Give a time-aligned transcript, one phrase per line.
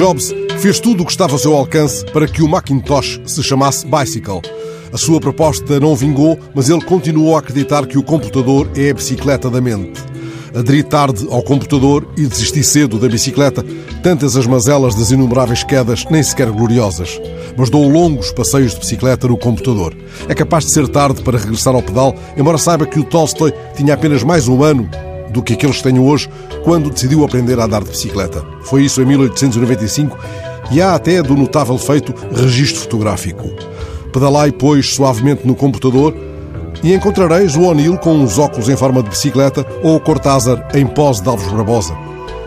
[0.00, 3.86] Jobs fez tudo o que estava ao seu alcance para que o Macintosh se chamasse
[3.86, 4.40] Bicycle.
[4.92, 8.94] A sua proposta não vingou, mas ele continuou a acreditar que o computador é a
[8.94, 10.02] bicicleta da mente.
[10.54, 13.64] Aderi tarde ao computador e desisti cedo da bicicleta,
[14.02, 17.20] tantas as mazelas das inumeráveis quedas, nem sequer gloriosas.
[17.56, 19.94] Mas dou longos passeios de bicicleta no computador.
[20.28, 23.94] É capaz de ser tarde para regressar ao pedal, embora saiba que o Tolstói tinha
[23.94, 24.88] apenas mais um ano
[25.30, 26.28] do que aqueles que tenho hoje
[26.64, 28.44] quando decidiu aprender a andar de bicicleta.
[28.62, 30.18] Foi isso em 1895
[30.70, 33.50] e há até do notável feito registro fotográfico.
[34.12, 36.14] Pedalai, pois, suavemente no computador
[36.82, 40.86] e encontrareis o O'Neill com uns óculos em forma de bicicleta ou o Cortázar em
[40.86, 41.94] pose de Alves Barbosa.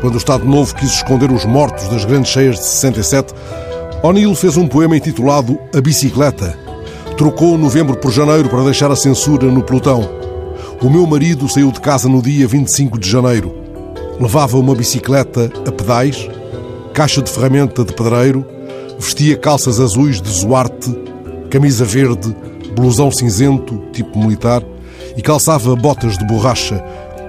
[0.00, 3.34] Quando o Estado Novo quis esconder os mortos das grandes cheias de 67,
[4.02, 6.58] O'Neill fez um poema intitulado A Bicicleta.
[7.18, 10.19] Trocou novembro por janeiro para deixar a censura no pelotão.
[10.82, 13.54] O meu marido saiu de casa no dia 25 de janeiro.
[14.18, 16.26] Levava uma bicicleta a pedais,
[16.94, 18.46] caixa de ferramenta de pedreiro,
[18.98, 20.90] vestia calças azuis de zoarte,
[21.50, 22.34] camisa verde,
[22.74, 24.62] blusão cinzento, tipo militar,
[25.14, 26.82] e calçava botas de borracha,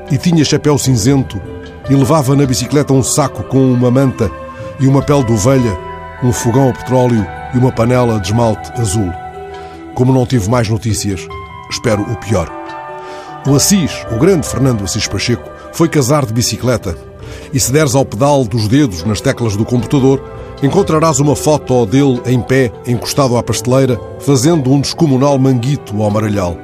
[0.09, 1.38] e tinha chapéu cinzento,
[1.90, 4.31] e levava na bicicleta um saco com uma manta
[4.80, 5.78] e uma pele de ovelha,
[6.23, 9.12] um fogão a petróleo e uma panela de esmalte azul.
[9.94, 11.28] Como não tive mais notícias,
[11.70, 12.61] espero o pior.
[13.44, 16.95] O Assis, o grande Fernando Assis Pacheco, foi casar de bicicleta.
[17.52, 20.23] E se deres ao pedal dos dedos nas teclas do computador,
[20.61, 26.56] encontrarás uma foto dele em pé, encostado à pasteleira, fazendo um descomunal manguito ao maralhal.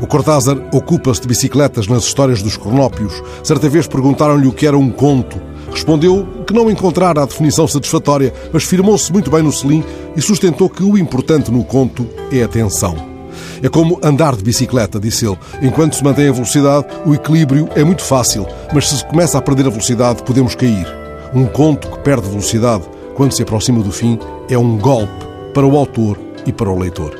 [0.00, 3.22] O Cortázar ocupa-se de bicicletas nas histórias dos cronópios.
[3.44, 5.40] Certa vez perguntaram-lhe o que era um conto.
[5.70, 9.84] Respondeu que não encontrara a definição satisfatória, mas firmou-se muito bem no selim
[10.16, 13.09] e sustentou que o importante no conto é a tensão.
[13.62, 15.38] É como andar de bicicleta, disse ele.
[15.62, 19.42] Enquanto se mantém a velocidade, o equilíbrio é muito fácil, mas se se começa a
[19.42, 20.86] perder a velocidade, podemos cair.
[21.34, 25.12] Um conto que perde velocidade, quando se aproxima do fim, é um golpe
[25.52, 27.19] para o autor e para o leitor.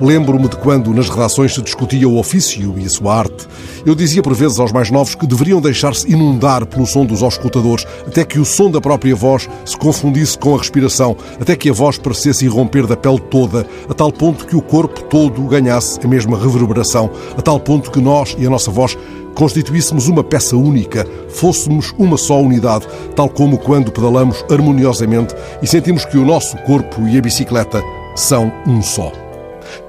[0.00, 3.46] Lembro-me de quando nas redações se discutia o ofício e a sua arte.
[3.84, 7.86] Eu dizia por vezes aos mais novos que deveriam deixar-se inundar pelo som dos auscultadores,
[8.06, 11.72] até que o som da própria voz se confundisse com a respiração, até que a
[11.72, 16.08] voz parecesse irromper da pele toda, a tal ponto que o corpo todo ganhasse a
[16.08, 18.96] mesma reverberação, a tal ponto que nós e a nossa voz
[19.38, 26.04] constituíssemos uma peça única, fôssemos uma só unidade, tal como quando pedalamos harmoniosamente e sentimos
[26.04, 27.80] que o nosso corpo e a bicicleta
[28.16, 29.27] são um só.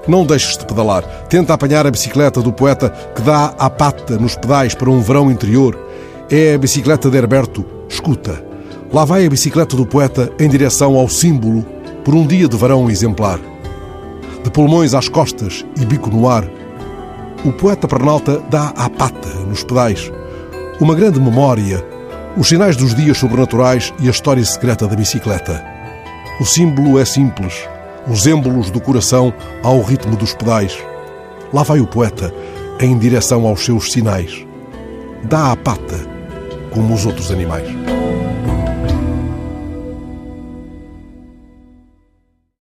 [0.06, 1.02] Não deixes de pedalar.
[1.28, 5.30] Tenta apanhar a bicicleta do poeta que dá à pata nos pedais para um verão
[5.30, 5.78] interior.
[6.30, 7.64] É a bicicleta de Herberto.
[7.88, 8.44] Escuta.
[8.92, 11.64] Lá vai a bicicleta do poeta em direção ao símbolo
[12.04, 13.38] por um dia de verão exemplar.
[14.42, 16.44] De pulmões às costas e bico no ar,
[17.44, 20.10] o poeta pernalta dá à pata nos pedais.
[20.80, 21.84] Uma grande memória,
[22.36, 25.64] os sinais dos dias sobrenaturais e a história secreta da bicicleta.
[26.40, 27.68] O símbolo é simples
[28.10, 29.32] os êmbolos do coração
[29.62, 30.76] ao ritmo dos pedais.
[31.52, 32.34] Lá vai o poeta,
[32.80, 34.44] em direção aos seus sinais.
[35.22, 36.00] Dá a pata,
[36.72, 37.89] como os outros animais.